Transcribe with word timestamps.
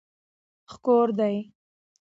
ښکار 0.71 1.07
دي 1.17 1.33